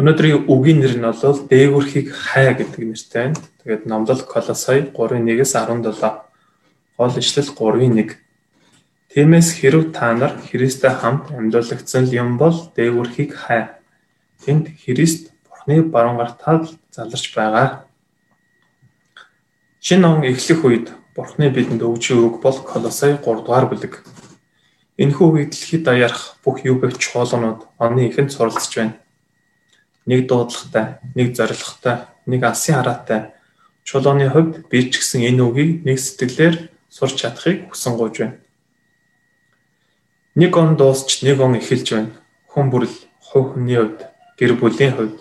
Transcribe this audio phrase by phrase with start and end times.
[0.00, 3.36] Өнөөдрийн үгийн нэр нь бол дээгүрхийг хай гэдэг нэртэй.
[3.60, 6.24] Тэгээд номлол Колосай 3:1-ээс 17.
[6.96, 8.16] Гол ишлэл 3:1.
[9.12, 13.76] Тиймээс хэрв та нар Христтэй хамт амьдлагдсан юм бол дээгүрхийг хай.
[14.40, 17.84] Тэнд Христ Бурхны баруун гартал заларч байгаа.
[19.84, 24.00] Шинэ он эхлэх үед Бурхны бидэнд өгч үг бол Колосай 3 дугаар бүлэг.
[24.96, 28.96] Энэхүү үед дэлхийд даярах бүх юу бэх чуулганууд оны ихэнд суралцж байна
[30.10, 33.30] нэг дуудлагатай, нэг зоригтой, нэг алсын хараатай.
[33.86, 36.56] Чулууны хувьд би ч гэсэн энэ үгийг нэг сэтгэлээр
[36.90, 38.38] сурч чадахыг хүсэн гуйж байна.
[40.34, 42.12] Нэг он дуусч нэг он эхэлж байна.
[42.50, 45.18] Хүн бүрл хувь хүний хувьд, гэр бүлийн хувьд,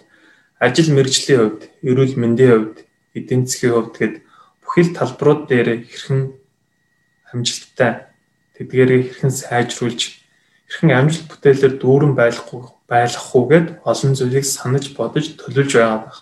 [0.57, 2.77] ажил мэргэжлийн хувьд, эрүүл мэндийн хувьд,
[3.13, 4.15] эдийн засгийн хувьд гэд
[4.65, 6.33] бүхэл талбарууд дээр хэрхэн
[7.29, 8.09] амжилттай
[8.57, 10.01] тэдгээрийг хэрхэн сайжруулж
[10.65, 16.19] хэрхэн амжилт бүтээлээр дүүрэн байхгүй байлгах үгээд олон зүйлийг санаж бодож төлөвлөж байгаа байх.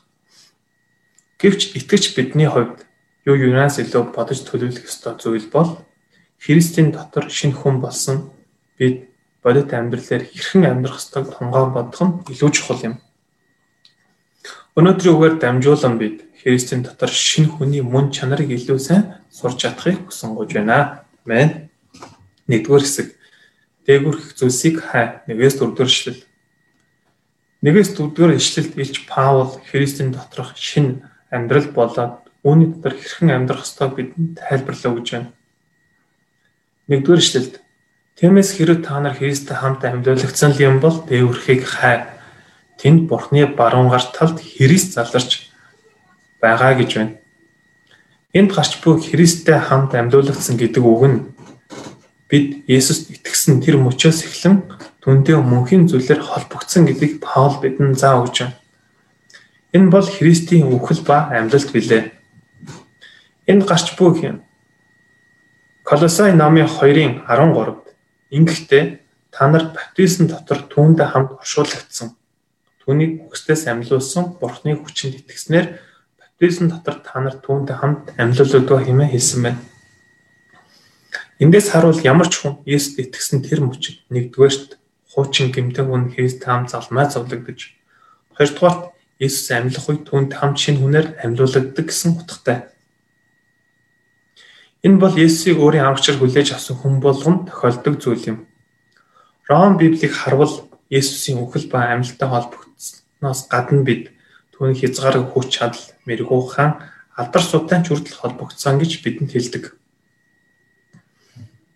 [1.40, 2.84] Гэвч итгэж бидний хувьд
[3.24, 5.88] юу юунаас илүү бодож төлөвлөх ёстой зүйл бол
[6.38, 8.30] Христийн дотор шинэ хүн болсон
[8.78, 9.10] бид
[9.42, 12.96] бодит амьдралаар хэрхэн амьдрах ёстойг тонгоон бодох нь илүү чухал юм.
[14.78, 20.36] Өнөөдрийн үгээр дамжуулан бид Христийн дотор шинэ хүний мөн чанарыг илүү сайн сурч чадахыг хүсэн
[20.36, 21.08] гож байна.
[21.26, 21.72] Амен.
[22.46, 23.08] Нэгдүгээр хэсэг.
[23.88, 25.26] Дээгүрх зүйлсийг хай.
[25.26, 26.27] Нэгээс дөрөвдүгээр эшлэл.
[27.66, 33.98] Нэгээс дөрөвдүгээр ишлэлд илж Паул Христийн доторх шин амьдрал болоод үүний дотор хэрхэн амьдрах ёстойг
[33.98, 35.30] бидэнд тайлбарлаа гэж байна.
[36.88, 37.54] Нэгдүгээр ишлэлд
[38.18, 42.10] Тиймээс хэрэг та нар Христтэй хамт амьдлагдсан юм бол дээврхийг хай.
[42.82, 45.54] Тэнд Бурхны баруун гарт талд Христ заларч
[46.42, 47.14] байгаа гэж байна.
[48.34, 51.18] Энд гарч буй Христтэй хамт амьдлагдсан гэдэг үг нь
[52.26, 54.66] бид Есүст итгэсэн тэр мөчөөс эхлэн
[55.08, 58.60] түүнтэй мөнхийн зүйлээр холбогдсон гэдгийг Паул бидэнд заа өгч байна.
[59.72, 62.12] Энэ бол Христийн үхэл ба амьдлалт билээ.
[63.48, 64.44] Энд гарч буй юм.
[65.88, 67.88] Колосай номын 2-ын 13-д
[68.36, 68.84] ингэхдээ
[69.32, 72.12] та нар баптизм дотор түүнтэй хамт оршуулгдсан.
[72.84, 75.80] Түүнийг үхсдээс амьлуулсан Бурхны хүчинд итгэснээр
[76.20, 79.64] баптизм дотор та нар түүнтэй хамт амьлуулдаг хэмээн хэлсэн байна.
[81.40, 84.76] Эндээс харуул ямар ч хүн Есүст итгэсэн тэр мөчид нэгдүгээрт
[85.18, 87.74] хуучин гэмтэн хүн Христ хам залмай зовлогдож
[88.38, 92.70] хоёрдугаарт Есүс амьлах үед түүнд хамт шинэ хүнээр амьлуулагддаг гэсэн утгатай.
[94.86, 98.38] Энэ бол Есүсийг өөрийн аврагчаар хүлээж авсан хүн болгонд тохиолдог зүйл юм.
[99.50, 104.14] Ром Библийг харвал Есүсийн үхэл ба амьлалтай холбогдсноос гадна бид
[104.54, 106.78] түүний хязгаарыг хүч чадал, мэрэгүү хаан,
[107.18, 109.74] алдар судаанч хүртэл холбогдсон гэж бидэнд хэлдэг.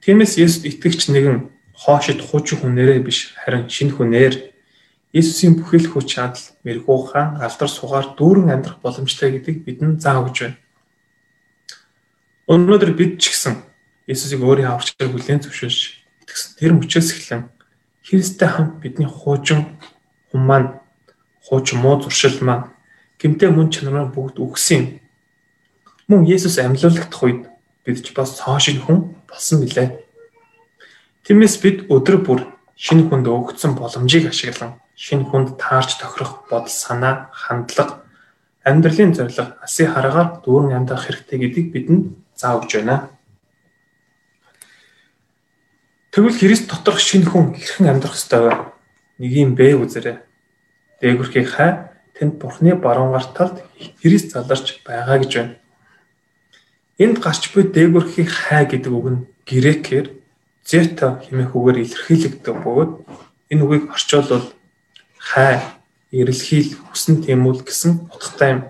[0.06, 1.50] Тиймээс Есүст итгэгч нэгэн
[1.82, 4.36] хоошид хуучин хүнээрээ биш харин шинэ хүнээр
[5.12, 10.38] Иесусийн бүхэл хүч чадал, мэрэгүү хаан, алдар сугаар дүүрэн амьдрах боломжтой гэдгийг бидэнд зааж өгч
[10.40, 10.58] байна.
[12.48, 13.60] Өнөөдөр бид ч гэсэн
[14.08, 15.80] Иесусыг өөрийн аврагчаар хүлээн зөвшөөрч
[16.24, 17.44] итгэсэн тэр мөчөөс эхлэн
[18.08, 19.78] Христтэй хамт бидний хуужин
[20.32, 20.80] хүн маань
[21.44, 22.72] хуучин муу зуршил маань
[23.20, 24.88] гэмтэй мөн чанараа бүгд үгсэн юм.
[26.08, 27.52] Мөн Есүс амьлуулагдах үед
[27.86, 30.01] бид ч бас цоо шиг хүн болсон билээ.
[31.26, 32.40] Тиймээс бид өдөр бүр
[32.74, 38.02] шинэ хүнд өгөгдсөн боломжийг ашиглан шинэ хүнд таарч тохирох бодол санаа, хандлага,
[38.66, 42.06] амьдралын зорилго, асын хараагаар дүүрэн амьдрах хэрэгтэй гэдгийг бидэнд
[42.42, 43.10] өгч байна.
[46.10, 48.54] Тэгвэл Христ доторх шинэ хүн хэрхэн амьдрах ёстой вэ?
[49.22, 50.18] Нэг юм бэ үзээрэй.
[51.00, 53.62] Дээгүрхий хай тэнд Бурхны баруун гарт талд
[54.02, 55.56] Христ заларч байгаа гэж байна.
[56.98, 60.21] Энд гарч буй дээгүрхий хай гэдэг үг нь грекээр
[60.66, 62.92] зета хэмээх үгээр илэрхийлэгдэх бөгөөд
[63.52, 64.48] энэ үгийг орчуулбал
[65.18, 65.62] хай,
[66.12, 68.62] эрэлхийл, хүсн тэмүүл гэсэн утгатай юм.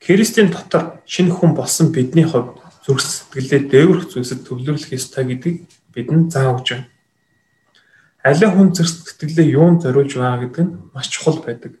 [0.00, 6.32] Христийн дотор шинэ хүн болсон бидний хувьд зүрх сэтгэлээ дээгүрх зүйлсэд төвлөрлөх ёстой гэдгийг бидэнд
[6.32, 6.88] зааж байна.
[8.24, 11.76] Аливаа хүн зүрх сэтгэлээ юунд зориулж байгаа гэдэг нь маш чухал байдаг.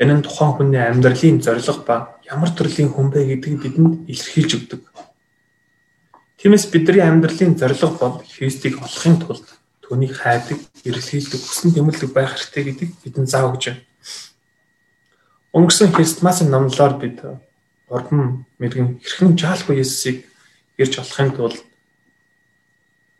[0.00, 4.80] Энэ нь тухайн хүний амьдралын зорилго ба ямар төрлийн хүн бэ гэдгийг бидэнд илэрхийлж өгдөг.
[6.42, 9.46] Тиймээс бидний амьдралын зорилго бол Христийг олохын тулд
[9.86, 13.86] түүнийг хайдаг, эрэлхийлдэг, хүсн тэмүүлдэг байх хэрэгтэй гэдгийг бидэнд заав гэж байна.
[15.54, 17.22] Өнгөрсөн Христмасын номлоор бид
[17.86, 20.26] урдн мэрэгэн хэрхэн жаалгүй Есүсийг
[20.82, 21.62] ирж олохын тулд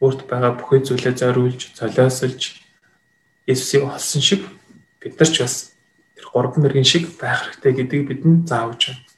[0.03, 2.59] өөрт байгаа бүхий зүйлээ зориулж, золиосолж
[3.47, 4.43] Есүсийг олсон шиг
[4.99, 5.79] бид нар ч бас
[6.19, 9.12] тэр гурван мэрэгэн шиг байх хэрэгтэй гэдгийг бидэнд заавж байна.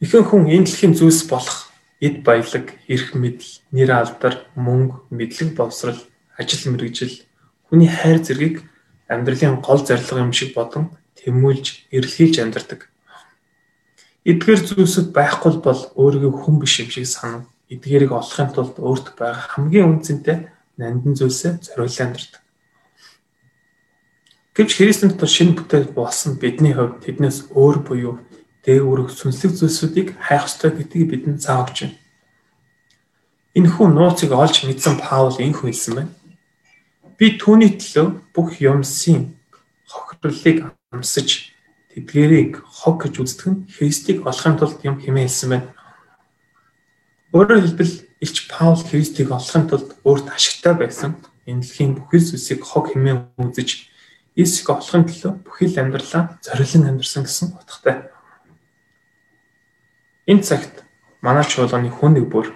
[0.00, 1.68] Ихэнх хүн энэ дэлхийн зүйлс болох
[2.00, 6.00] эд баялаг, эрх мэдэл, нэр алдар, мөнгө, мэдлэг боловсрал,
[6.40, 7.20] ажил мэргэжил,
[7.68, 8.64] хүний хайр зэргийг
[9.12, 12.88] амьдралын гол зорилго юм шиг бодон тэмүүлж эрэлхийлж амьдардаг.
[14.24, 17.44] Эдгээр зүйлсүүд байхгүй бол өөрийгөө хүн биш юм шиг санав.
[17.68, 20.48] Эдгээрийг олохын тулд өөртөө байгаа хамгийн үнцэнтэй
[20.80, 22.40] нандин зүйлсээ зориулсан амьдардаг.
[24.56, 28.14] Гэвч Христийн дотор шинэ бүтээл болсон бидний хувьд тэднээс өөр буюу
[28.64, 31.98] дээгүүрх сүнслэг зүйлсүүдийг хайх ёстой гэдгийг бидэнд зааварч байна.
[33.56, 36.12] Энэ хүн нууцыг олж мэдсэн Паул энх хэлсэн байна.
[37.18, 39.34] Би түүний төлөө бүх юмсын
[39.88, 41.50] хохирлыг амсаж
[41.90, 45.68] тэдгэрийг хог гэж үздэг нь Христийг олохын тулд юм хэмээн хэлсэн байна.
[47.34, 51.18] Өөрөөр хэлбэл Илч Паул Христийг олохын тулд өөрт ашигтай байсан
[51.48, 53.90] энэ дэлхийн бүхэл зүйлсийг хог хэмээн үзэж
[54.38, 58.06] Есүсийг олохын төлөө бүхэл амьдралаа зориулан амьдсан гэсэн утгатай.
[60.30, 60.86] Энэ цагт
[61.26, 62.54] манай чуулганы хүн нэг бүр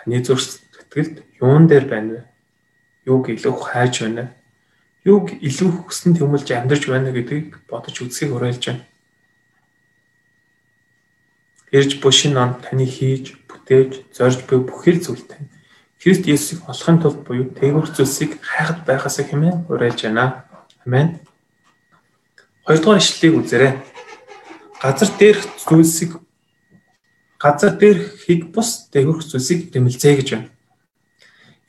[0.00, 2.20] таны зүрх сэтгэлд юун дээр байна вэ?
[3.04, 4.32] Юуг илүү хайж байна?
[5.04, 8.88] Юуг илүү хүссэн тэмүүлж амьдарч байна гэдгийг бодож үзхийг уриалж байна.
[11.68, 15.52] Ирж бушин он таны хийж, бүтээж, зорж буй бүхэл зүйл тань.
[16.00, 20.48] Христ Есүсийг олохын тулд буюу тээгүүр зүйлсийг хайхад байхаас хэмээн уриалж байна.
[20.88, 21.20] Амен.
[22.64, 23.72] Хоёрдугаар ишлэлийг үзээрэй.
[24.80, 26.16] Газар дээрх зүйлсийг
[27.40, 30.48] газар дээрхийг бус дээгүүрх зүйлсийг ирэмэлзээ гэж байна.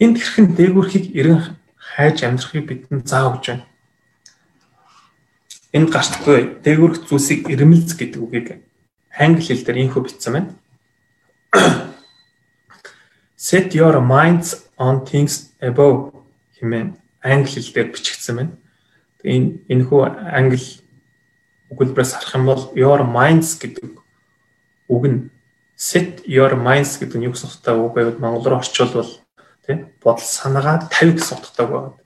[0.04, 3.66] Энд хэрхэн дээгүүрхийг эрен хайж амьдрахыг бидэнд заав гэж байна.
[5.72, 8.48] Энд гарчдаггүй дээгүүрх зүйлсийг ирэмэлз гэдэг үгийг
[9.16, 10.52] англи хэл дээр инхүү бичсэн байна.
[13.40, 16.12] Set your minds on things above
[16.60, 18.54] хэмээн англи хэл дээр бичигдсэн байна
[19.24, 20.02] энэ энэхүү
[20.34, 20.62] англи
[21.72, 24.02] өгүүлбэрээс харах юм бол your minds гэдэг
[24.90, 25.30] үг нь
[25.82, 29.10] set your minds гэдэг нь юу гэсэн утгатай үг байвал монгол руу орчуулбал
[29.66, 31.98] тийм бодол санаагаа тавь гэсэн утгатай байна.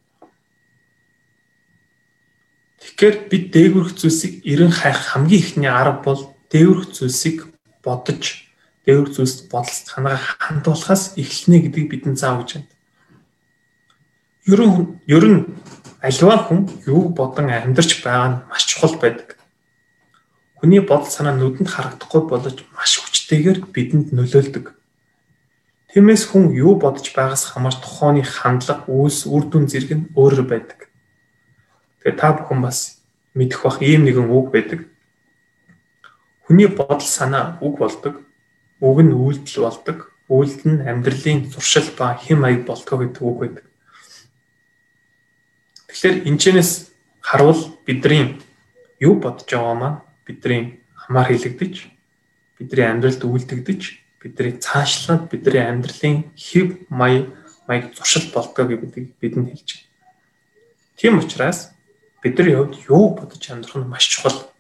[2.79, 7.51] Тэгэхээр бид дээгүрх зүйлсийг эрен хайх хамгийн ихний арга бол дээгүрх зүйлсийг
[7.83, 8.47] бодож
[8.87, 12.71] дээгүрх зүйлс бодол санаагаа хандуулахаас эхэлнэ гэдгийг бидэнд заав гэж байна.
[14.47, 14.75] Ер нь
[15.11, 15.41] ер нь
[15.99, 19.35] аливаа хүн юу бодон амьдарч байгаа нь маш чухал байдаг.
[20.65, 24.73] Хүний бодол санаа нүдэнд харагдахгүй болож маш хүчтэйгээр бидэнд нөлөөлдөг.
[25.93, 30.89] Тиймээс хүн юу бодож байгаас хамаарч тухайны хандлага, үйлс, үр дүн зэрэг нь өөрөөр байдаг.
[32.01, 32.97] Тэгээ та бүхэн бас
[33.37, 34.89] мэдэх бах ийм нэгэн үг байдаг.
[36.49, 38.25] Хүний бодол санаа үг болдог.
[38.81, 40.09] Үг нь үйлдэл болдог.
[40.33, 43.65] Үйлдэл нь амьдралын зуршил ба хэм маяг болтгоо гэдэг үг байдаг.
[45.93, 46.89] Тэгэхээр энэчнээс
[47.21, 48.41] харвал бидний
[48.97, 51.73] юу бодож байгаа маань бидний хамаар хилэгдэж
[52.57, 53.81] бидний амьдралд үйлдэгдэж
[54.21, 57.29] бидний цаашлаад бидний амьдралын хэв маяг
[57.67, 59.89] маяг зуршил болдог гэдгийг бидэнд хэлж байна.
[60.97, 61.71] Тийм учраас
[62.23, 64.51] бидний хувьд юу бодож амьдрах нь маш чухал.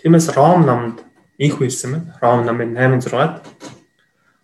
[0.00, 1.04] Тиймээс Ром номонд
[1.38, 2.18] инх хэлсэн байна.
[2.20, 3.44] Ром номын 8-6-ад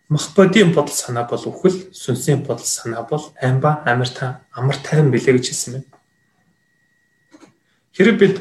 [0.08, 5.36] Махбодийн бодол санаа бол үхэл, сүнсийн бодол санаа бол амба амар та амар тайван билээ
[5.36, 5.88] гэж хэлсэн байна.
[7.92, 8.36] Хэрэг бид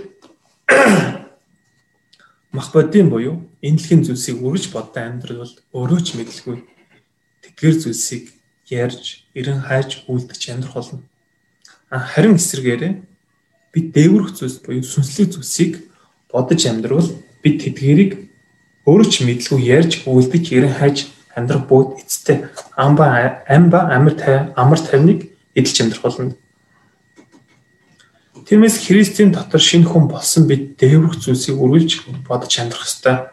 [2.52, 6.64] Махбодийн буюу энэлхийн зүйлсийг үрж бодсон амьдрал өөрөө ч мэдлгүй
[7.44, 8.32] тэгэр зүйлсийг
[8.72, 11.04] ярьж, эрен хайж үлдэж амьдрах болно.
[11.92, 12.94] Харин эсвэргээрээ
[13.74, 15.74] бид дээгүрх зүйлс буюу сүнслэг зүйлсийг
[16.32, 17.10] бодож амьдрал
[17.44, 18.12] бид тэдгэрийг
[18.88, 24.80] өөрөө ч мэдлгүй ярьж үлдэж эрен хайж амьдрах бүгд эцтэй амба амба амар тай амар
[24.80, 26.36] тавныг эдэлж амьдрах болно.
[28.48, 33.28] Тиймээс Христийн дотор шинэ хүн болсон бид дээврэх зүйлсийг үргэлж бодож амьдрах ёстой.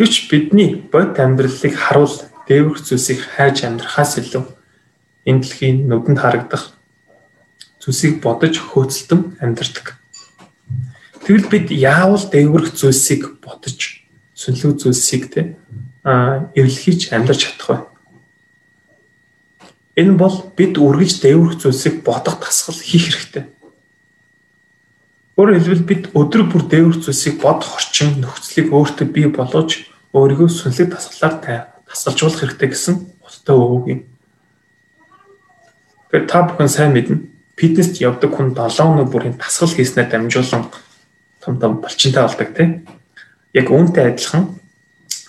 [0.00, 2.16] Гэвч бидний бод амьдралыг харуул
[2.48, 4.44] дээврэх зүйлсийг хайж амьдрахаас илүү
[5.28, 6.72] энэ дэлхийн нүдэнд харагдах
[7.76, 10.00] зүйлсийг бодож хөөцөлтөн амьдрдаг.
[11.20, 14.00] Тэгвэл бид яавал дээврэх зүйлсийг бодож
[14.32, 15.60] сүнлэг зүйлсийг те
[16.56, 17.89] эвлэхийж амьдарч чадах вэ?
[19.98, 23.44] Энэ бол бид үргэлж дэврэх зүйлсийг бодох тасгал хийх хэрэгтэй.
[25.34, 30.94] Өөрөөр хэлбэл бид өдөр бүр дэврэх зүйлсийг бодох орчин нөхцөлийг өөртөө бий болгож өөрийгөө сүнслэг
[30.94, 34.00] тасгалаар тасгалжуулах хэрэгтэй гэсэн утгатай үг юм.
[36.06, 37.26] Тэгэхээр та бүхэн сайн мэднэ.
[37.58, 40.70] Фитнест явдаг хүн 7 өнөө бүрийн тасгал хийснээр дамжуулан
[41.42, 42.86] том том болчинтай болдог тийм.
[43.52, 44.54] Яг үүнтэй адилхан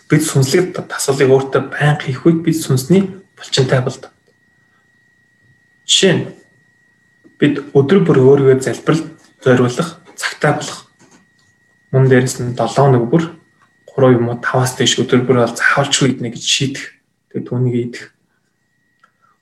[0.05, 4.10] бид сүнслэг тасгалыг өөртөө байнга хийх үед бид сүнсний булчинтай болдог.
[5.91, 6.23] Жишээ нь
[7.35, 9.11] бид өдөр бүр өөрийгөө залбирал
[9.43, 10.87] зориулах, цагтаа болох.
[11.91, 13.35] Мөн дээрэс нь 7 нэг бүр
[13.91, 16.95] 3 юм уу 5-аас дээш өдөр бүр бол заавалчгүй иднэ гэж шийдэх.
[17.35, 18.15] Тэгээ түүнийг идэх.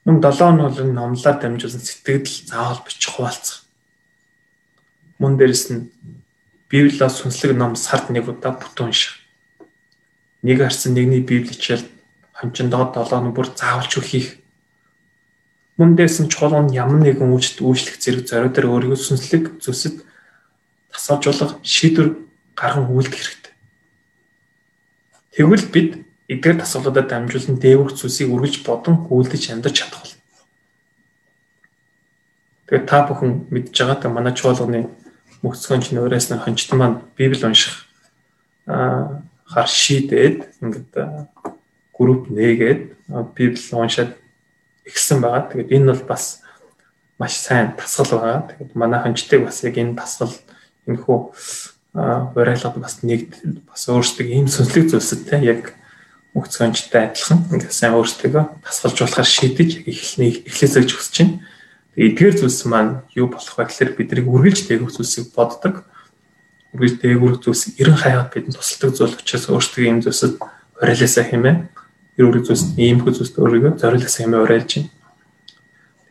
[0.10, 3.70] Мөн 7 нь бол номлоор дамжуулсан сэтгэл заавал бичих хуваалцах.
[5.22, 5.94] Мөн дээрэс нь
[6.65, 9.22] Библиас сүнслэг ном сард нэг удаа бүтэн унших.
[10.41, 11.86] Нэг харсан нэгний Библи хичээл
[12.34, 14.38] хончиндоо 7 нь бүр заавалч хийх.
[15.79, 20.03] Мөн дээрэс нь чухал нь ямар нэгэн үйлчлэлт үйлчлэх зэрэг зориуд дээр өөрийгөө сүнслэг зүсэд
[20.91, 22.19] тасалжуулах шийдвэр
[22.51, 23.53] гарган үйлдэх хэрэгтэй.
[25.39, 25.89] Тэгвэл бид
[26.27, 30.19] эдгээр тасгалуудад дамжуулан дээгүүр зүйлсийг үргэлж бодон үйлдэж амьдарч чадах болно.
[32.67, 34.91] Тэгээд та бүхэн мэдж байгаатай манай чуулганы
[35.41, 37.88] мөцгөнч нөөрэс нь хончт маань Библи унших
[38.67, 40.91] а хар шийдээд ингээд
[41.95, 42.81] групп нээгээд
[43.33, 44.19] Библи уншаад
[44.89, 45.50] ихсэн байгаа.
[45.53, 46.41] Тэгээд энэ бол бас
[47.22, 48.50] маш сайн тасгал байгаа.
[48.50, 50.34] Тэгээд манай хончтыг бас яг энэ тасгал
[50.88, 51.17] энэ хүү
[51.93, 53.34] хураалгад бас нэг
[53.65, 55.74] бас өөрсдөө ийм сүнслэг зүйлсэдтэй яг
[56.38, 61.41] мөцгөнчтэй адилхан ингээд сайн өөрсдөө тасгалж болохоор шийдэж эхлэхний эхлээсээ ч хүсэж байна.
[61.98, 65.84] Эдгээр зүйлс маань юу болох вэ гэхээр бидний үргэлж дээгүүр зүйлсийг боддог.
[66.77, 70.38] Үргэлж дээгүүр зүйлс ерэн хаяад бидэнд тусалдаг зүйл учраас өөрсдөө ийм зүйлсэд
[70.79, 71.58] уриалаасаа хэмээн
[72.19, 74.91] ер үрэг зүйлс иймэрхүү зүйлс өөрийгөө зориулаасаа хэмээн уриалж байна.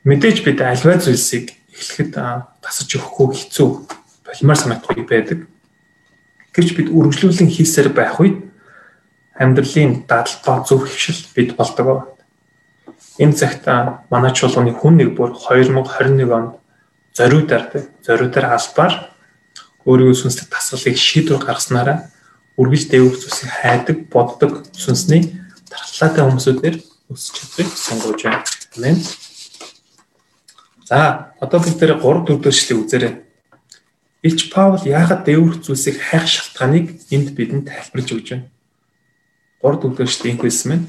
[0.09, 2.17] Мэдээж бид альва зүйлсийг эхлэхэд
[2.65, 3.69] тасарч өгөхгүй хэцүү
[4.25, 5.39] полимер санагдахгүй байдаг.
[6.57, 8.41] Гэвч бид үргэлжлүүлэн хийсээр байх үед
[9.37, 12.17] амьдралын дадлбаа зөв хөвшил бид болдог.
[13.21, 13.69] Энэ цагт
[14.09, 16.57] манай чуулганы хүн нэг бүр 2021 онд
[17.13, 17.69] зориудаар
[18.01, 18.95] зориудаар албаар
[19.85, 22.11] өөрийн сүнслэг тасгалыг шийдвэр гаргаснараа
[22.59, 25.39] үргэлж дээгүүр зүйлсийг хайдаг, боддог сүнсний
[25.71, 26.77] дархлаатай хүмүүсүүдээр
[27.13, 28.45] өсч чадахыг сонгож байна.
[28.77, 28.97] Амен.
[30.89, 33.15] За, одоо бид нэр 3 4 дэвшлийг үзээрэй.
[34.27, 38.49] Илч Паул яагаад дээгүүр зүйлсийг хайх шалтгааныг энд бидэнд тайлбарлаж өгч байна.
[39.63, 40.83] 3 4 дэвшлийг хэлсэн мэн.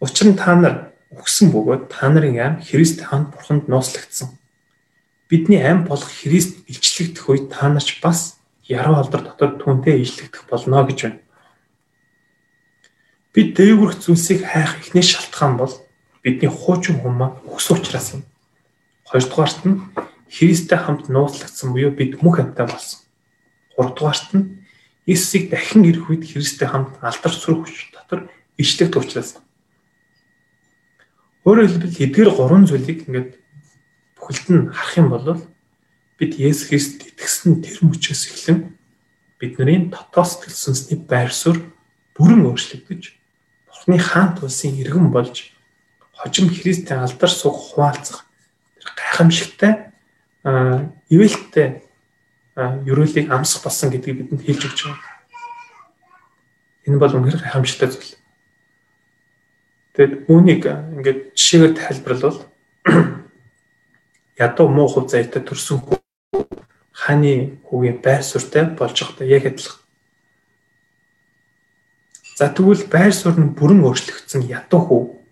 [0.00, 4.38] Учир нь та нар өгсөн бөгөөд та нарын ам Христ ханд бурханд нууцлагдсан.
[5.28, 10.86] Бидний ам болох Христ илчлэгдэх үед та нарч бас яруу алдар дотор түнтэй илчлэгдэх болно
[10.86, 11.20] гэж байна.
[13.36, 15.74] Бид дээгүрх зүйлсийг хайх ихний шалтгаан бол
[16.24, 18.24] бидний хуучин хүмүүс өгс учраас юм.
[19.04, 19.84] Хоёрдугаарт нь
[20.32, 23.04] Христтэй хамт нууцлагдсан буюу бид мөнх амьтаа болсон.
[23.76, 24.64] Гуравдугаарт нь
[25.04, 29.36] Иесийг дахин ирэх үед Христтэй хамт алдар сүрэх хүч дотор ичлэгдэх учраас
[31.44, 33.36] Өөрөөр хэлбэл эдгээр гурван зүйлийг ингээд
[34.16, 35.44] бүхэлд нь харах юм бол
[36.16, 38.72] бид Есүс Христ итгэсэн тэр мөчөөс эхлэн
[39.36, 41.60] бидний дотоод сэтгэл сүнсний байр суурь
[42.16, 43.25] бүрэн өөрчлөгдөж
[43.86, 45.54] Бурхны хаант улсын иргэн болж
[46.10, 48.26] хожим Христийн алдар суг хуваалцах
[48.82, 49.94] тэр гайхамшигтай
[51.06, 51.86] ивэлттэй
[52.56, 55.14] ерөөлийг амсах болсон гэдгийг бидэнд хэлж өгч байгаа.
[56.82, 58.18] Энэ бол үнэхээр гайхамшигтай зүйл.
[59.94, 62.42] Тэгэд үүнийг ингээд жишээгээр тайлбарлавал
[64.42, 66.02] ядуу муу хөв заяатай төрсөн хүү
[66.90, 69.85] хааны хүүгийн байр суурьтай болж байгаадаа яг адилхан.
[72.36, 75.24] За тэгвэл байр суурь нь бүрэн өөрчлөгдсөн ядуу хүү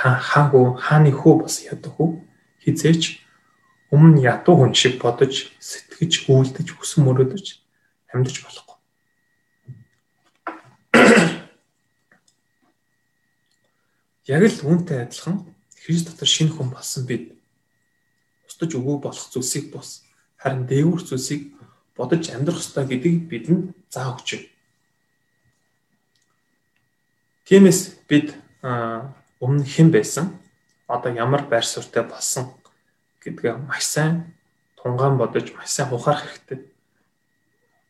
[0.00, 2.24] хаагүй хааны хүү бас ядуу хүү
[2.64, 3.20] хизээч
[3.92, 7.46] өмнө ядуу хүн шиг бодож сэтгэж үйлдэж хүсэн мөрөөдөж
[8.16, 8.80] амьдж болох
[14.32, 15.52] Яг л үүнтэй адилхан
[15.84, 17.36] Христ дотор шинэ хүн болсон бид.
[18.48, 20.04] Устж өгөө болох зүйлсийг бус
[20.40, 21.52] харин дээгүүр зүйлсийг
[21.96, 24.28] бодож амьдрах ёстой гэдгийг бидэнд заах өгч.
[24.36, 24.57] байна.
[27.48, 28.36] Тиймээс бид
[29.40, 30.36] өмнө хэн байсан
[30.84, 32.52] одоо ямар байр суурьтай болсон
[33.24, 34.36] гэдгээ маш сайн
[34.76, 36.60] тунгаан бодож маш сайн ухаарах хэрэгтэй.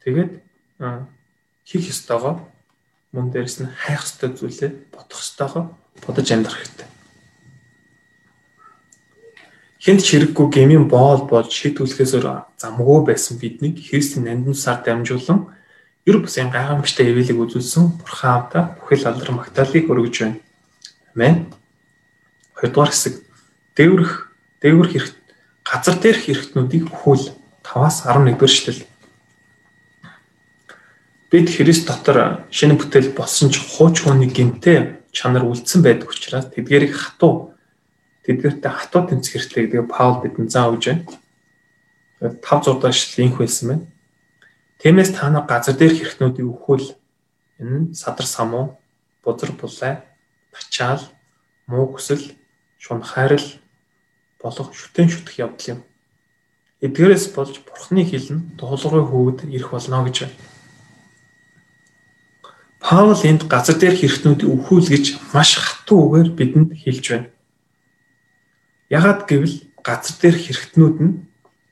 [0.06, 0.30] Тэгээд
[1.66, 2.38] хийх ёстойгоо
[3.10, 5.74] мөн дээрс нь хайх ёстой зүйлээ бодох ёстойгоо
[6.06, 6.86] бодож амьдрах хэрэгтэй.
[9.82, 12.14] Хинт хэрэггүй гмийн боол болж шийдвэрлэхээс
[12.62, 15.57] замгүй байсан биднийг Христийн нандин сар дамжуулан
[16.06, 20.38] ер бусын гайхамшигтай ивэлийг үзүүлсэн Бурхан Аавда бүхэл алдар магтаалыг өргөж байна.
[21.14, 21.50] Амен.
[22.54, 23.14] Хоёрдугаар хэсэг
[23.74, 24.12] дээврэх
[24.62, 25.12] дээврэх хэрэг
[25.64, 27.24] газар дээрх хэрэгтнүүдийг өхүүл
[27.66, 28.82] 5-аас 11-р эшлэл.
[31.28, 36.96] Бид Христ дотор шинэ бүтээл болсон ч хууч хүний гинтээ чанар үлдсэн байдаг учраас тэдгэрийг
[36.96, 37.52] хатуу
[38.24, 41.04] тэдгэртээ хатуу тэмцэх хэрэгтэй гэдэг Паул бидэнд заа өгж байна.
[42.20, 43.84] Тэгээд 5 6 дахь линк байсан байна.
[44.78, 46.94] Тиймээс та нар газар дээрх хэрэгтнүүдийг өхвөл
[47.58, 48.78] энэ садар самуу,
[49.26, 50.06] бузар булай,
[50.54, 51.02] начаал,
[51.66, 52.38] муу хүсэл,
[52.78, 53.58] шунхаарл
[54.38, 55.80] болох шүтэн шүтэх явдал юм.
[56.78, 60.38] Эдгээрээс болж бурхны хилэн дуулуурын хөвөд ирэх болно гэж байна.
[62.78, 65.04] Паул энд газар дээр хэрэгтнүүдийг өхүүл гэж
[65.34, 67.28] маш хатуу үгээр бидэнд хэлж байна.
[68.86, 71.12] Ягаад гэвэл газар дээрх хэрэгтнүүд нь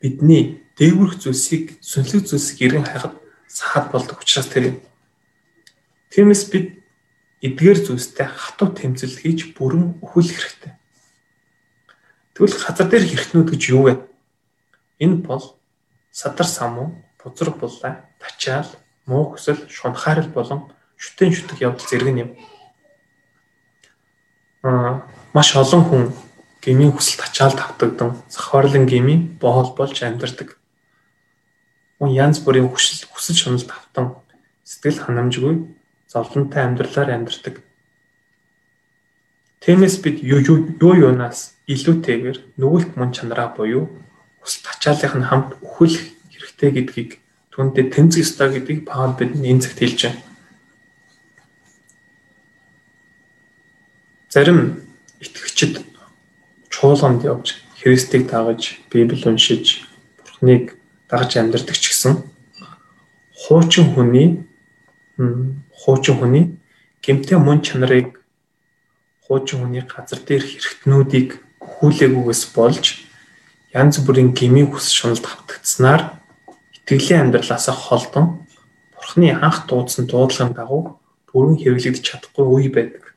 [0.02, 3.16] бидний дээгүрх зүйлсийг сүнслэг зүйлсийг иргэн хайхад
[3.48, 4.76] саад болдог учраас тэр юм.
[6.12, 6.84] Тиймээс бид
[7.40, 10.72] эдгээр зүйлстэй хатуу тэмцэл хийж бүрэн өхүүлэх хэрэгтэй.
[12.36, 13.94] Тэгвэл газар дээр хэрэгтнүүд гэж юу вэ?
[15.00, 15.56] Энэ бол
[16.12, 18.68] садар самуу, бузраг буллаа, тачаал,
[19.04, 22.30] муу хүсэл, шунхаарал болон шүтэн шүтэг явдал зэрэг юм.
[24.64, 26.04] Аа маш олон хүн
[26.64, 30.56] гмийн хүсэл тачаал тавтагдан захварлан гмийн боол болж амьдардаг.
[32.00, 34.06] Мөн янз бүрийн хүсэл хүсэл шунал тавтан
[34.64, 35.54] сэтгэл ханамжгүй
[36.12, 37.64] зовлонтой амьдралаар амьдардаг.
[39.64, 43.88] Тиймээс бид юу юу юунаас илүүтэйгээр нүгэлт мөн чанараа буюу
[44.44, 45.96] хүсэл тачааллах нь хамт өхөх
[46.30, 47.10] хэрэгтэй гэдгийг
[47.50, 50.20] түндэ тэмцэх ёстой гэдгийг Паул бидэнд энэ цагт хэлж байна.
[54.28, 54.84] Зарим
[55.24, 55.80] итгэгчид
[56.68, 59.88] чуулганд явж Христийг дагаж, Библийг уншиж,
[60.20, 60.76] Бурхныг
[61.08, 62.14] дагаж амьдардаг ч гэсэн
[63.34, 64.46] хуучин хүний
[65.80, 66.44] хуучин хүний
[67.04, 68.20] гэмтээ мөн чанарыг
[69.26, 71.28] хуучин хүний газар дээр хэрэгтнүүдийг
[71.62, 72.84] хүлээгүйгээс болж
[73.74, 76.02] янз бүрийн гмийн хүс шуналд автагдсанаар
[76.76, 78.46] итгэлийн амьдралаасаа холдон
[78.94, 80.98] Бурхны анх дуудсан дуудлагын дагуу
[81.30, 83.14] бүрэн хэрэглэгдэж чадахгүй үе байдаг.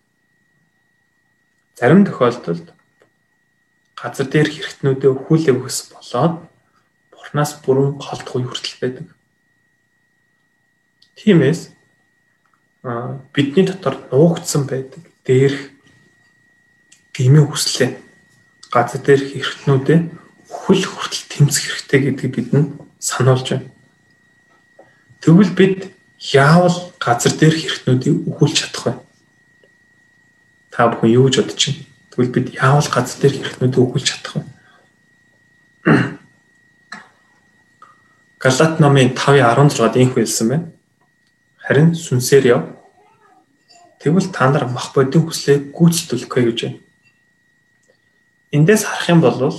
[1.79, 2.67] Зарим тохиолдолд
[3.95, 6.33] газар дээр хэрэгтнүүдээ хүлээгүйгээс болоод
[7.29, 9.05] Бурхнаас бүрэн голдох үе хүртэл байдаг.
[11.13, 11.69] Тиймээс
[13.33, 15.69] бидний дотор нуугдсан байдаг дээрх
[17.13, 18.01] гмийн хүслээ
[18.73, 19.99] газар дээрх эрхтнүүдээ
[20.49, 23.69] хөл хүртэл тэмцэх хэрэгтэй гэдгийг бидэнд сануулж байна.
[25.21, 25.93] Тэгвэл бид
[26.33, 28.93] яавал газар дээрх эрхтнүүдийг өхүүлж чадах вэ?
[30.73, 31.85] Та бүхэн юу гэж бодож байна?
[32.09, 36.18] Тэгвэл бид яавал газар дээрх эрхтнүүдийг өхүүлж чадах вэ?
[38.39, 40.67] Галат номын 5:16-д инх хэлсэн байна
[41.69, 42.61] харин сүнсээр яв.
[44.01, 46.79] Тэгвэл та нар мах бодийн хүслээ гүйцэтгүүлэхгүй гэж байна.
[48.49, 49.53] Эндээс харах юм бол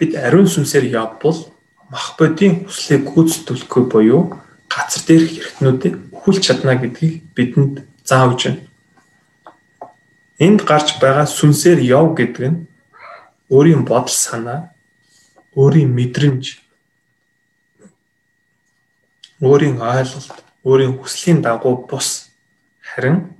[0.00, 1.52] бид ариун сүнсээр явбал
[1.92, 4.40] мах бодийн хүслээ гүйцэтгүүлэхгүй буюу
[4.72, 8.64] газар дээрх хэрэгтнүүдийг өхүүлж чадна гэдгийг бидэнд заавж байна.
[10.40, 12.64] Энд гарч байгаа сүнсээр яв гэдэг нь
[13.52, 14.72] өөрийн бодол санаа,
[15.52, 16.59] өөрийн мэдрэмж,
[19.40, 22.28] өөрийн ойлголт өөрийн хүслийн дагуу бус
[22.80, 23.32] харин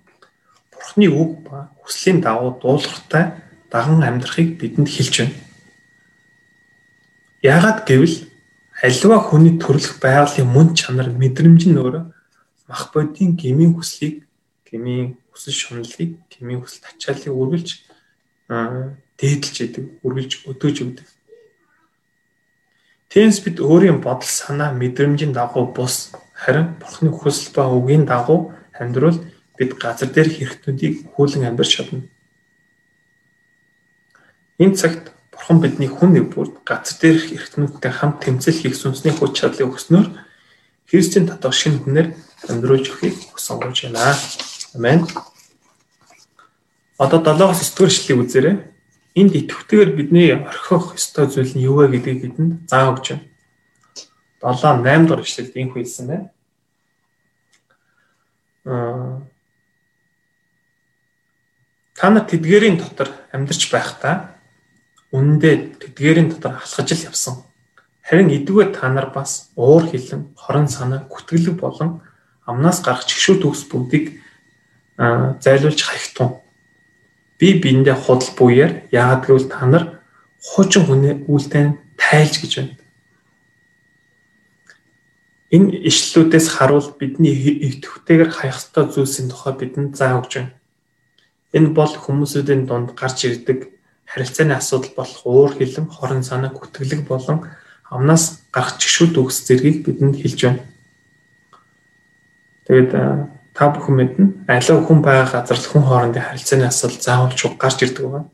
[0.73, 3.37] Бурхны үг ба хүслийн дагуу дуулууртай
[3.71, 5.37] даган амьдрахыг бидэнд хэлж байна.
[7.43, 8.17] Яагаад гэвэл
[8.83, 12.05] аливаа хүний төрөлх байгалийн мөн чанар мэдрэмж нь өөрөө
[12.69, 14.25] мах бодийн гмийн хүслийг
[14.65, 17.69] гмийн хүсэл шуналлыг гмийн хүсэл тачааллыг үргэлж
[18.49, 21.07] дээдэлж идэг, үргэлж өдөөж өгдөг.
[23.11, 29.19] Тэнс бид өөрийн бодол санаа мэдрэмжийн дагуу бус Харин Бурхны хүсэл ба үгийн дагуу амьдрал
[29.59, 32.07] бид газар дээр хэрэгтнүүдийг хүүлэн амьдарч чадна.
[34.63, 39.43] Энэ цагт Бурхан бидний хүн нэг бүрд газар дээр хэрэгтнүүдтэй хамт тэмцэл хийх сүнсний хүч
[39.43, 40.07] чадлыг өгснөөр
[40.87, 42.09] Христийн татах шинэ хүнээр
[42.47, 44.15] амьдруулж өгөхийг хүсэн гож байна.
[44.79, 45.03] Амен.
[46.95, 48.57] Одоо 7-оос 9 дугаар эшлэлийг үзээрэй.
[49.21, 53.29] Энд итгэвтэйгээр бидний орхих ёстой зүйл нь юу вэ гэдгийг бидэнд зааж өгч байна.
[54.41, 56.27] 7 8 дугаар эшлэлд инх хэлсэн байна.
[58.65, 59.21] Аа
[62.01, 64.41] та нар тэдгэрийн дотор амьдарч байхдаа
[65.13, 67.45] үнэндээ тэдгэрийн дотор алхаж л явсан.
[68.01, 72.01] Харин эдгээр та нар бас уур хилэн, хорон санаа, гүтгэлэг болон
[72.49, 74.17] амнаас гарах чигшүү төгс бүгдийг
[74.97, 76.41] зайлуулж хаягтун.
[77.41, 79.85] Би биендээ худал буяар яагаад гэвэл та нар
[80.45, 82.77] хуучин хүний үйлдэл тайлж гэж байна.
[85.51, 90.53] Энэ ишлүүдээс харуул бидний идэвхтэйгээр хаях ёстой зүйлсийн тухай бидэнд заа өгч байна.
[91.57, 93.73] Энэ бол хүмүүсүүдийн дунд гарч ирдэг
[94.07, 97.51] харилцааны асуудал болох уур хилэн, хорон санаа, гүтгэлэг болон
[97.91, 100.63] амнаас гарах чигшүүд үгс зэргийг бидэнд хэлж байна.
[102.67, 102.91] Тэгээд
[103.61, 108.09] та бүхэн мэднэ аливаа хүн байгаа газар хүн хоорондын харилцааны асуудал заавал чуг гарч ирдэг
[108.09, 108.33] байна.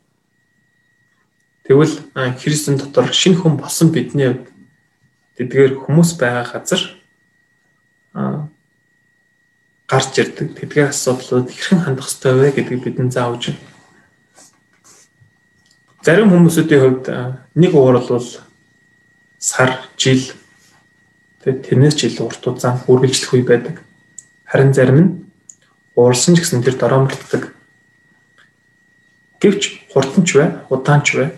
[1.67, 1.99] Тэгвэл
[2.39, 4.47] Христийн дотор шинэ хүн болсон бидний хувьд
[5.35, 6.83] тэдгээр хүмүүс байгаа газар
[9.91, 10.55] гарч ирдэг.
[10.63, 13.67] Тэдгээр асуудлууд хэрхэн хандах ёстой вэ гэдгийг бидэнд заавж байна.
[16.07, 17.07] Зарим хүмүүсүүдийн хувьд
[17.59, 18.31] нэг уур бол
[19.43, 20.23] сар, жил
[21.43, 23.83] тэгээд тэрнээс жил урт удаан үргэлжлэх үе байдаг.
[24.47, 25.11] Харин зарим нь
[25.95, 27.55] уурсан ч гэсэн тэр дороо мөрддөг.
[29.43, 31.29] Гэвч хурдан ч бай, удаан ч бай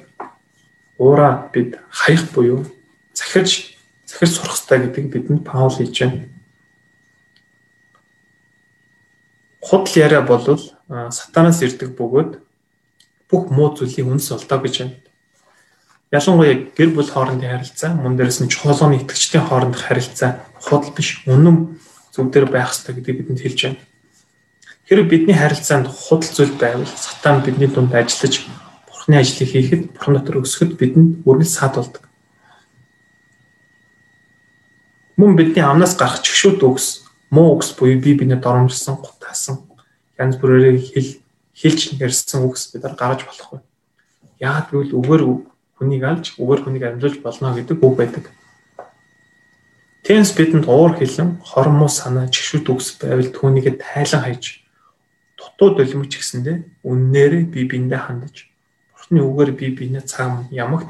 [0.98, 2.66] уураа бид хаях буюу
[3.14, 6.28] захирж захирж сурах хэрэгтэй гэдгийг бидэнд Паул хэлж байна.
[9.62, 12.42] Худал яриа болвол сатанаас ирдэг бөгөөд
[13.30, 14.96] бүх муу зүйлийн үнс олдоо гэж байна.
[16.10, 21.78] Ялангуяа гэр бүл хоорондын харилцаа, мөн дээрээс нь чуулганы итгэгчдийн хоорондох харилцаа худал биш үнэм
[22.18, 23.78] зөв дээр байх хэрэгтэй гэдгийг бидэнд хэлж байна.
[24.90, 28.42] Хэрэг бидний харилцаанд худал зүйл байвал сатан бидний дунд ажиллаж
[28.90, 32.02] бурхны ажлыг хийхэд бурхан дотор өсөхөд бидэнд үргэлж саад болдог.
[35.14, 39.62] Мөн бидний амнаас гарах чигшүүд үгс, муу үгс буюу бие биенээ доромжилсан, гутаасан,
[40.18, 41.22] янз бүрээр хэл
[41.54, 43.60] хэлж ярьсан үгс бид нар гаргаж болохгүй.
[44.42, 45.22] Яагад гэвэл үгээр
[45.78, 48.24] хүнийг алж үгээр хүнийг амжуулж болно гэдэг үг байдаг.
[50.08, 54.64] Тэнс бидэнд уур хилэн, хормоо санаа, чигшүүд үгс байвал түүнийг тайлан хайж
[55.36, 58.48] дутуу долимч гэсэндэ үннээрээ би биендээ хандаж
[58.96, 60.88] бурхны үгээр би биенээ цаг ямагт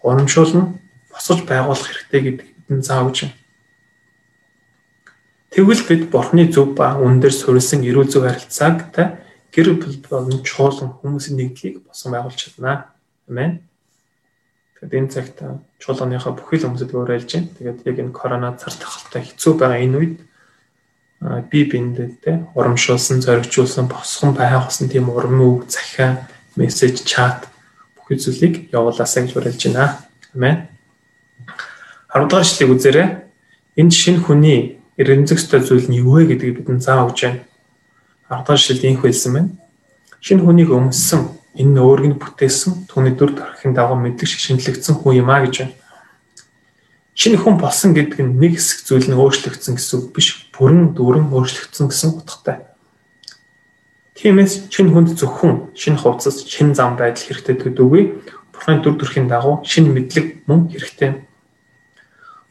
[0.00, 0.80] урамшуулна,
[1.12, 3.36] босгож байгуулах хэрэгтэй гэдэг бидэнд заавж байна.
[5.52, 9.20] Тэгвэл бид бурхны зөв ба үнээр суурилсан эрүүл зөв харилцаагтай
[9.52, 12.96] гэр бүл болон чуулган хүмүүсийн нэгдлийг босон байгуулж чадна.
[13.28, 13.60] Амен.
[14.84, 15.40] Тэгээд энэ цагт
[15.80, 17.48] чуулганыхаа бүхий л хүмүүсд уурайлж байна.
[17.56, 20.16] Тэгээд яг энэ корона цар тахалтай хэцүү байгаа энэ үед
[21.48, 26.28] би биндээ те урамшуулсан, зоригжуулсан, босгон байх болсон тийм урам үг, захиа,
[26.60, 27.48] мессеж, чат
[27.96, 30.04] бүхий зүйлийг явуулаасаа гэж уриалж байна.
[30.36, 30.68] Амен.
[32.12, 33.08] 10 дугаар эшлэгийг үзээрэй.
[33.80, 37.40] Энд шинэ хүний эрензэгтэй зүйл нь юу вэ гэдгийг бидэнд зааж өгч байна.
[38.28, 39.50] 10 дугаар инх хэлсэн байна.
[40.20, 45.22] Шинэ хүнийг өмссөн Энэ өөрийг нь бүтээсэн түүний дүр төрхийн дагуу мэдлэг шиг шинжлэгдсэн хүн
[45.22, 45.74] юм а гэж байна.
[47.14, 51.30] Шинэ хүн болсон гэдэг нь нэг хэсэг зүйл нь өөрчлөгдсөн гэсэн үг биш, бүрэн дүрэн
[51.30, 52.66] өөрчлөгдсөн гэсэн утгатай.
[54.18, 58.02] Тиймээс шинэ хүнд зөвхөн шинэ хувцас, шинэ зам байдал хэрэгтэй төдөөгүй
[58.50, 61.26] Бурхны дүр төрхийн дагуу шинэ мэдлэг мөн хэрэгтэй.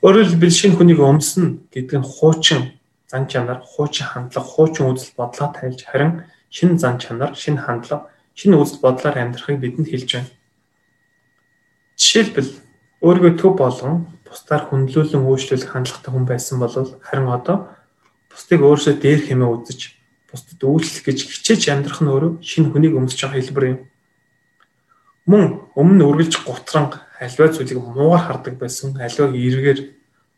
[0.04, 5.52] Өөрөөр хэлбэл шинэ хүнийг өмснө гэдэг нь хуучин зан чанар, хуучин хандлага, хуучин үзэл бодлоо
[5.56, 10.32] тайлж харин шинэ зан чанар, шинэ хандлага шинэ үзэл бодлоор амьдрахыг бидэнд хэлж байна.
[11.98, 12.52] Жишээлбэл
[13.06, 17.70] өөрийгөө төв болгон бусдаар хүндлүүлэн үйлчлүүлэх хандлагатай хүн байсан бол харин одоо
[18.34, 19.80] бусдыг өөрөөсөө дээр хэмээ үзэж
[20.34, 23.80] бусдад үйлчлэх гэж хичээж амьдрах нь өөрөө шинэ хүнийг өмсөж байгаа хэлбэр юм.
[25.30, 25.44] Мөн
[25.78, 29.80] өмнө үргэлж гутранг альва зүйлийг муугар хардаг байсан альваг эргээр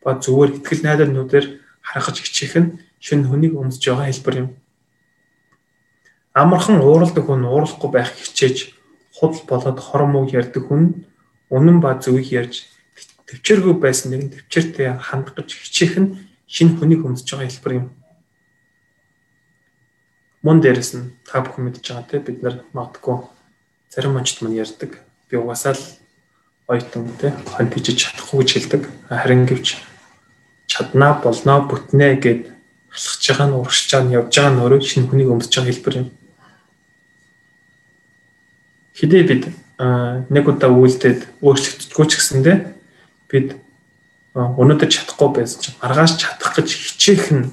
[0.04, 1.46] ба зүгээр ихтгэл найдварнуудаар
[1.80, 2.68] харахаж хичээх нь
[3.00, 4.48] шинэ хүнийг өмсөж байгаа хэлбэр юм
[6.36, 8.76] амархан ууралдаг хүн уурлахгүй байх хичээж
[9.16, 11.08] худал болоод хормог ярддаг хүн
[11.48, 12.68] үнэн ба зөвийг ярьж
[13.26, 16.10] төвчээргүй байсан нэг нь төвчээртэй хандах гэж хичээх нь
[16.44, 17.86] шинэ хүнийг өмсөж байгаа хэлбэр юм.
[20.44, 23.16] Мөн дээрэс нь та бүхэн мэдж байгаа те бид нар магадгүй
[23.88, 25.00] зарим онцд мань ярьдаг.
[25.32, 25.84] Би угаасаа л
[26.68, 28.82] ойтон те хон тийж чадахгүй гэж хэлдэг.
[29.08, 29.80] Харин гэвч
[30.68, 32.42] чаднаа болноо бүтнэ гэд
[32.92, 35.98] алхаж байгаа нь урагшиж байгаа нь явж байгаа нь өөрөө шинэ хүнийг өмсөж байгаа хэлбэр
[36.04, 36.08] юм
[38.96, 39.44] хэдий бид
[39.76, 42.56] нэг удаа үйлдээд өөрчлөгдөхгүй ч гэсэндээ
[43.28, 43.60] бид
[44.32, 47.52] өнөөдөр чадахгүй байсан чинь маргааш чадах гэж хичээх нь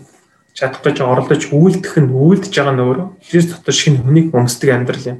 [0.55, 5.09] чадах гэж оролдож үйлдэх нь үйлдэж байгаа нь өөрөө Христ дотор шинэ хүнийг өмсдөг амьдрал
[5.11, 5.19] юм.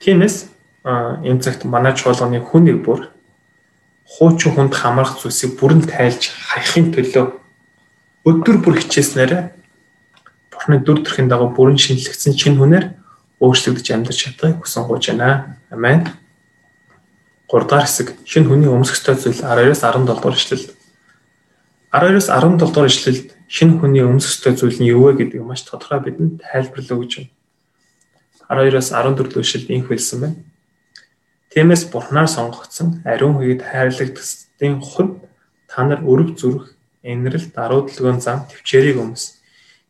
[0.00, 0.48] Тиймээс
[0.86, 3.12] энэ цагт манай чуулганы хүн нэг бүр
[4.06, 7.26] хуучин хүнд хамрах зүйлсийг бүрэн тайлж хаяхын төлөө
[8.24, 9.52] өдөр бүр хичээснээр
[10.52, 12.86] Бурхны дүр төрхийн дагуу бүрэн шинэлэгдсэн шинэ хүнээр
[13.40, 15.60] өөрчлөгдөж амьдарч чадахыг хүсэн гуйж байна.
[15.70, 16.08] Амен.
[17.52, 20.66] 3 дахь хэсэг шинэ хүний өмсөх ёстой зүйл 12-оос 17 дугаар ишлэл.
[21.92, 26.00] 12-оос 17 дугаар ишлэлд шинэ хүний өмсөх ёстой зүйл нь юу вэ гэдгийг маш тодорхой
[26.00, 27.30] бидэнд тайлбарлав гэж байна.
[28.48, 30.36] 12-оос 14 дэх ишлэлд инх хэлсэн байна.
[31.52, 35.22] Тиймээс Бурханаар сонгогдсон ариун хүйд хайрлагдсдын хувьд
[35.68, 36.72] та нар өрөв зүрх,
[37.04, 39.35] энэрл, даруй дэлгөөн зам төвчээрийг өмс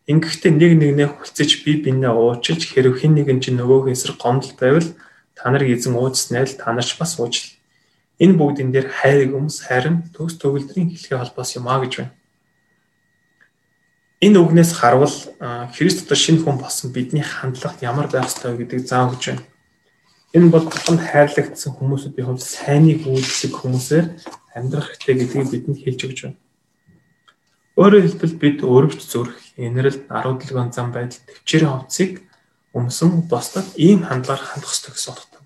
[0.06, 4.88] Ингэхдээ нэг нэгнээ хүлцэж би бинээ уучилж хэрв хэн нэгэн чинь нөгөөгийн эсрэг гомдол байвал
[5.34, 7.50] та нарыг эзэн уучлснаа л та нарч бас уужил.
[8.22, 12.14] Энэ бүгдэн дээр хайрыг өмс харин төгс төгөлдрийн хэлхээ холбоос юм а гэж байна.
[14.22, 15.16] Энэ үгнээс харвал
[15.74, 19.44] Христ дотор шинэ хүн болсон бидний хандлага ямар байх ёстой гэдгийг заав гэж байна.
[20.32, 24.06] Энэ бол тохонд хайрлагдсан хүмүүсүүдийн хувьд сайныг үйлчлэх хүмүүсээр
[24.56, 26.38] амьдрах хэрэгтэй гэдгийг бидэнд хэлж өгч байна.
[27.76, 32.20] Өөрөөр хэлбэл бид өрөвч зүрх, аруу дэлгүүн зам байдал төвчээрийн хувцсыг
[32.76, 35.42] өмсөн босдод ийм хандлагаар хандах ёстой гэсэн утгатай.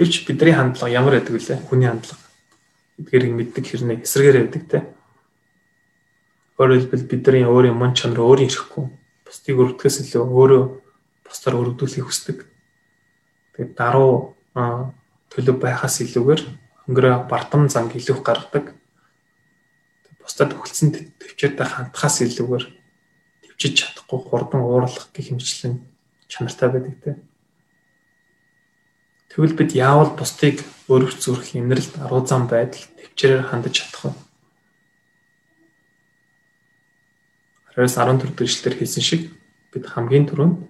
[0.00, 1.60] Гэвч бидний хандлага ямар байдаг вэ?
[1.68, 2.24] Хүний хандлага.
[2.96, 4.78] Эдгээрийг мэддэг хэрнээ эсрэгээр байдаг те.
[6.56, 8.88] Өөрөөр хэлбэл бидний өөрийн мөн чанар өөрийн ирэхгүй.
[9.28, 10.62] Бусдыг өргөдөхөөс илүү өөрөө
[11.28, 12.48] бусдаар өргөдүүлэхийг хүсдэг.
[13.60, 16.42] тэгээд даруу төлөв байхаас илүүгээр
[16.88, 18.79] өнгөрөө бардам занг илүү гаргадаг.
[20.30, 22.64] Бусдад хөлцөн төвчээртэй хандхаас илүүгээр
[23.42, 25.82] төвчиж чадахгүй хурдан уурлах гэх мэтлэн
[26.30, 27.18] чанартай байдаг те.
[29.26, 34.14] Тэгвэл бид яавал бусдыг өөрөг зүрх инрэлт аруу зам байдал төвчээрээр хандаж чадах
[37.74, 37.90] вэ?
[37.90, 39.34] 14 дэх эшлэлээр хэлсэн шиг
[39.74, 40.62] бид хамгийн түрүүнд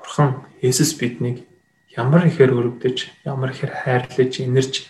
[0.00, 1.44] Бурхан Есүс биднийг
[1.92, 4.88] ямар ихээр өрөвдөж, ямар ихээр хайрлаж, инэрж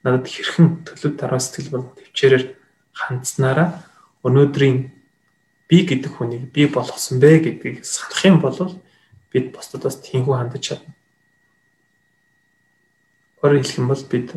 [0.00, 2.57] надад хэрхэн төлөв дараа сэтгэл бол төвчээрээр
[2.98, 3.82] хандсанараа
[4.26, 4.90] өнөөдрийн
[5.70, 8.58] би гэдэг хүнийг би болгосон бэ гэдгийг санах юм бол
[9.30, 10.92] бид бусдаас тийхүү хандаж чадна.
[13.38, 14.28] Өөрөөр хэлэх юм бол бид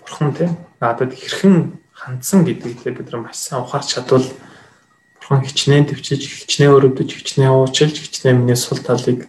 [0.00, 4.24] бурхан тийм надад хэрхэн хандсан гэдгийг бид нар маш сайн ухаарч чадвал
[5.20, 9.28] бурхан хичнээн төвчж, хичнээн өрөвдөж, хичнээн уучилж, хичнээн миний сул талыг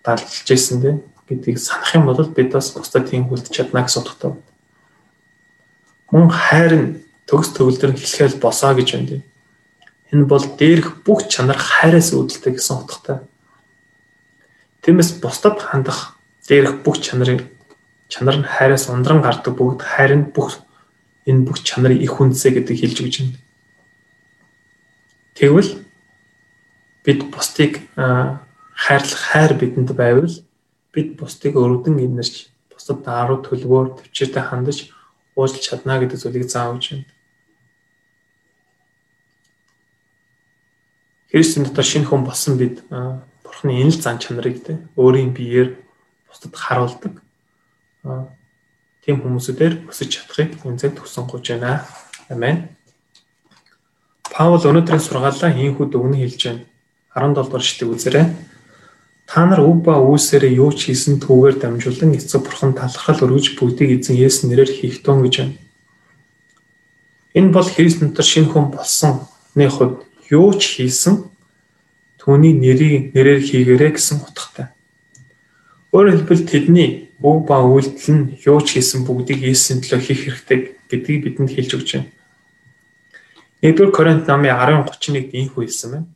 [0.00, 0.96] дарлж ирсэн дээ
[1.28, 4.32] гэдгийг санах юм бол бид бас бусдад тийм хүлдэж чадна гэсэн утгатай.
[6.12, 9.22] Мөн хайр нь төгс төгөлдөр хэлэхэл босоо гэж байна.
[10.12, 13.18] Энэ бол дээрх бүх чанар хайраас үүдэлтэй гэсэн утгатай.
[14.84, 17.48] Тиймээс бусдад хандах дээрх бүх чанарыг
[18.12, 20.60] чанар нь хайраас ундран гардаг бүгд хайр нь бүх
[21.24, 23.40] энэ бүх чанарын их үндэсэ гэдэг хэлж өгч байна.
[25.34, 25.70] Тэгвэл
[27.04, 30.34] бид бусдыг хайрлах хайр бидэнд байвал
[30.92, 34.92] бид бусдыг өрөвдөн инэрч бусдад даруй төлөвөөр төвчээртэй хандаж
[35.34, 37.13] уучлах чадна гэдэг зүйлийг заавж байна.
[41.34, 42.86] Христийн дотор шинэ хүн болсон бид
[43.42, 45.74] Бурхны энэ л зан чанарыг тэ өөрийн биеэр
[46.30, 47.18] бусдад харуулдаг.
[49.02, 51.82] Тийм хүмүүсүүдээр өсөж чадахыг энэ цаг төсөн гож байна.
[52.30, 52.70] Амен.
[54.30, 56.62] Паул өнөөдрийн сургаалаа хийхүүд өгнө хэлж байна.
[57.18, 58.26] 17 дугаар шүтэг үзээрэй.
[59.26, 63.98] Та нар өв ба үүсээрээ юу ч хийсэн түүгээр дамжуулан эцэг бурхан талархал өргөж бүгдийг
[63.98, 65.58] эзэн Есүс нэрээр хийх тун гэж байна.
[67.34, 71.30] Энэ бол Христ дотор шинэ хүн болсонны хувьд юу ч хийсэн
[72.18, 74.74] түүний нэрийг нэрээр хийгэрэй гэсэн утгатай.
[75.94, 76.90] Өөрөөр хэлбэл тэдний
[77.22, 80.58] өв ба үйлдэл нь юу ч хийсэн бүгдийг Есүсийн төлөө хийх хэрэгтэй
[80.90, 82.10] гэдгийг бидэнд хэлж өгч байна.
[83.62, 86.08] 1-р Коринт намын 10:31-д ийхүү хэлсэн байна.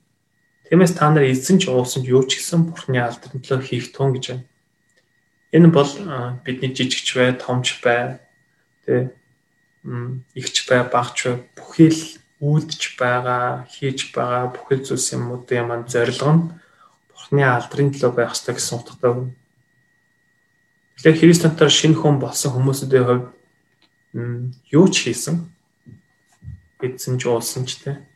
[0.68, 4.12] Тиймээс та нар эзэн ч уусан ч юу ч гэсэн Бурхны алдрын төлөө хийх тун
[4.12, 4.44] гэж байна.
[5.56, 5.88] Энэ бол
[6.44, 8.20] бидний жижигч бай, томч бай,
[8.84, 9.16] тэ
[10.36, 16.30] ихч бай, багч бай бүхий л үйлдэж байгаа, хийж байгаа бүхэл зүйлс юмудын маань зорилго
[16.30, 16.42] нь
[17.10, 19.34] Бурхны алдрын төлөө байх ёстой гэсэн утгатай байна.
[21.02, 23.26] Тэгэхээр Христэнтээр шинэ хүн болсон хүмүүсийн хувьд
[24.70, 25.50] юу ч хийсэн
[26.78, 28.06] эдсэн ч уулсан ч те.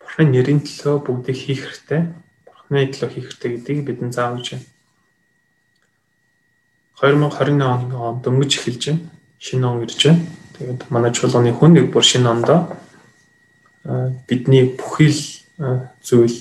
[0.00, 2.16] Бурхны нэрийн төлөө бүгдийг хийх хэрэгтэй.
[2.48, 4.64] Бурхны төлөө хийх хэрэгтэй гэдгийг бидэнд заавж байна.
[6.96, 9.04] 2021 он дөнгөж эхэлж байна.
[9.36, 10.24] Шинэ он ирж байна.
[10.56, 12.81] Тэгээд манай чуулганы хүн нэг бүр шинэ ондоо
[14.28, 15.22] бидний бүхий л
[16.02, 16.36] зүйл,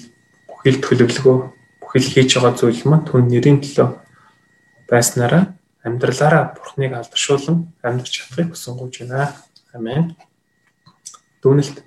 [0.47, 1.37] бүхий л төлөвлөгөө,
[1.81, 3.89] бүхий л хийж байгаа зүйл маань түн нэрийн төлөө
[4.89, 9.33] байснараа амьдралаараа Бурхныг алдаршуулан амьдрч чадахыг хүсэн гож байна.
[9.73, 10.15] Амен.
[11.41, 11.81] Дүнэлт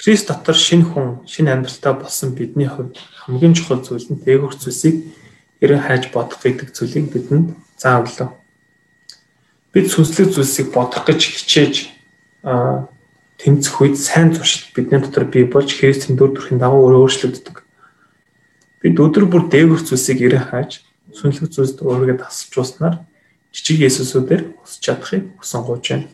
[0.00, 4.96] Христ дотор шинэ хүн, шинэ амьдралтай болсон бидний хувьд хамгийн чухал зүйл нь дээгүүр зүйлсийг
[5.60, 8.32] эрен хайж бодох гэдэг зүйлийг бидэнд заавлаа.
[9.72, 11.74] Бид сүнслэг зүйлсийг бодох гэж хичээж
[13.40, 17.64] тэмцэх үед сайн туршилт бидний дотор бий болж Христийн дүр төрхийн дагуу өөрчлөгддөг.
[18.84, 20.84] Бид өдөр бүр дээгүүр зүйлсийг эрен хайж
[21.16, 23.00] сүнслэг зүйлсд өөрийгөө тасалжуулснаар
[23.52, 26.08] жижиг Есүсүүдээр өсч чадахыг гооч байна.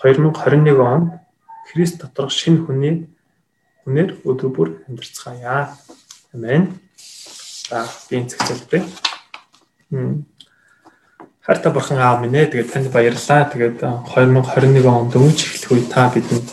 [0.00, 1.20] 2021 онд
[1.68, 3.12] Христ доторх шинэ хүний
[3.84, 5.76] хүнээр өдөр бүр амьдарцгаая.
[6.32, 6.80] Амен.
[7.68, 8.32] За би энэ
[11.48, 11.56] зэгцэлтэй.
[11.56, 12.52] Харта бурхан аав минь ээ.
[12.52, 13.48] Тэгээд танд баярлалаа.
[13.48, 16.48] Тэгээд 2021 онд өнгөж эхлэх үе та бидэнд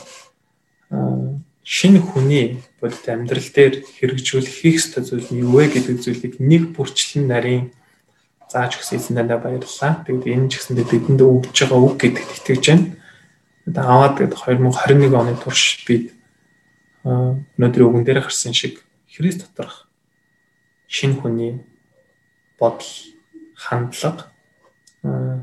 [1.65, 6.77] шинэ хүний бодит амьдрал дээр хэрэгжүүлэх хийх ёстой зүйл нь юу вэ гэдэг зүйлийг нэг
[6.77, 7.73] бүрчлэн нарийн
[8.47, 10.05] зааж өгсөн эзэндээ баярлалаа.
[10.05, 12.95] Тэгээд энэ ч гэсэндээ бидэнд өгж байгаа үг гэдэгт итгэж байна
[13.73, 16.13] аваад тэгээд 2021 оны турш бид
[17.01, 19.89] өнөөдрийн үгэн дээр гарсан шиг Христ доторх
[20.86, 21.65] шинэ хүний
[22.62, 22.86] бодол,
[23.58, 24.29] хандлага,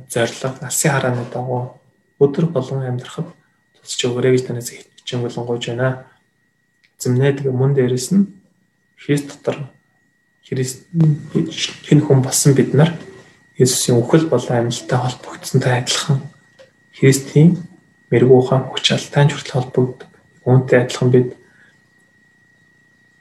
[0.09, 1.79] зорилго, алсын харааны дагуу
[2.19, 3.29] өдөр болгон амьдрахад
[3.79, 6.07] тусч өгөөрэй гэж танаас хичээн болонгойж байна.
[6.99, 8.31] Зэмнээ тэгээ мөн дээрэс нь
[8.99, 9.71] Христ дотор
[10.47, 12.95] Христ шинэ хүн болсон бид нар
[13.59, 16.21] Есүсийн үхэл болон амьлалтай холбогдсонтай адилхан
[16.95, 17.59] Христийн
[18.11, 20.11] мэрэгүүхэн хүч алтай хүртэл холбогддог.
[20.47, 21.29] Үүнтэй адилхан бид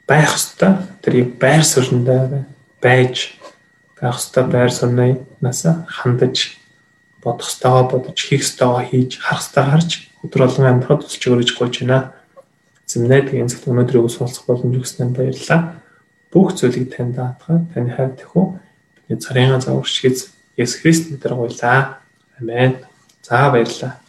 [0.08, 0.86] байх ёстой.
[1.02, 2.46] Тэр байр суурьндаа
[2.82, 3.41] байж
[4.02, 6.58] байх ёстой байр сумнаас хандаж
[7.22, 9.92] бодох ёстойгоо бодож хийх ёстойгоо хийж харах ёстойгоо харж
[10.26, 12.14] өдөр болгон амьдрахад тусч өгөөж гойж байна.
[12.90, 15.80] Тэгээ энэ цагт өнөөдрийг уулзах боломж өгснөнд баярлалаа.
[16.34, 18.44] Бүх зүйлийг танд даатгаад таны хайр тэхүү
[19.08, 22.02] бидний царийн загварч хийз Есүс Христ нэрээр гуйлаа.
[22.40, 22.84] Амен.
[23.24, 24.02] За баярлалаа.